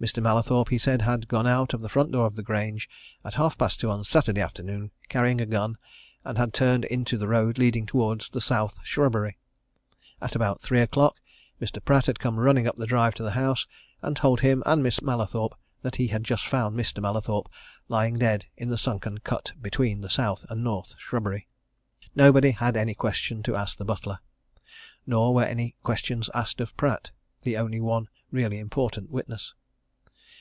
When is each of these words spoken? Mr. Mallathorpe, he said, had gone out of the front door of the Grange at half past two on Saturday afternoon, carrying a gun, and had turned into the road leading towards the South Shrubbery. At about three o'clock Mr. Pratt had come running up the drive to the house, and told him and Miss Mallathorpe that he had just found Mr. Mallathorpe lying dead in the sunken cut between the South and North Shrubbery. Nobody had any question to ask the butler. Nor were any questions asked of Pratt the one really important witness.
Mr. 0.00 0.22
Mallathorpe, 0.22 0.70
he 0.70 0.78
said, 0.78 1.02
had 1.02 1.28
gone 1.28 1.46
out 1.46 1.74
of 1.74 1.82
the 1.82 1.88
front 1.90 2.10
door 2.10 2.24
of 2.24 2.34
the 2.34 2.42
Grange 2.42 2.88
at 3.22 3.34
half 3.34 3.58
past 3.58 3.80
two 3.80 3.90
on 3.90 4.02
Saturday 4.02 4.40
afternoon, 4.40 4.90
carrying 5.10 5.42
a 5.42 5.44
gun, 5.44 5.76
and 6.24 6.38
had 6.38 6.54
turned 6.54 6.86
into 6.86 7.18
the 7.18 7.28
road 7.28 7.58
leading 7.58 7.84
towards 7.84 8.30
the 8.30 8.40
South 8.40 8.78
Shrubbery. 8.82 9.36
At 10.18 10.34
about 10.34 10.62
three 10.62 10.80
o'clock 10.80 11.20
Mr. 11.60 11.84
Pratt 11.84 12.06
had 12.06 12.18
come 12.18 12.40
running 12.40 12.66
up 12.66 12.76
the 12.76 12.86
drive 12.86 13.14
to 13.16 13.22
the 13.22 13.32
house, 13.32 13.66
and 14.00 14.16
told 14.16 14.40
him 14.40 14.62
and 14.64 14.82
Miss 14.82 15.02
Mallathorpe 15.02 15.54
that 15.82 15.96
he 15.96 16.06
had 16.06 16.24
just 16.24 16.46
found 16.46 16.74
Mr. 16.74 17.02
Mallathorpe 17.02 17.50
lying 17.88 18.16
dead 18.18 18.46
in 18.56 18.70
the 18.70 18.78
sunken 18.78 19.18
cut 19.18 19.52
between 19.60 20.00
the 20.00 20.08
South 20.08 20.46
and 20.48 20.64
North 20.64 20.94
Shrubbery. 20.98 21.46
Nobody 22.16 22.52
had 22.52 22.74
any 22.74 22.94
question 22.94 23.42
to 23.42 23.54
ask 23.54 23.76
the 23.76 23.84
butler. 23.84 24.20
Nor 25.06 25.34
were 25.34 25.44
any 25.44 25.76
questions 25.82 26.30
asked 26.32 26.62
of 26.62 26.74
Pratt 26.78 27.10
the 27.42 27.56
one 27.82 28.08
really 28.32 28.58
important 28.58 29.10
witness. 29.10 29.52